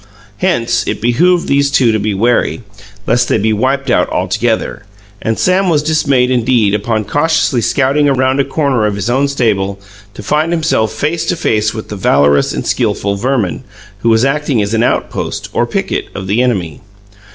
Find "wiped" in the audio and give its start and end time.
3.53-3.91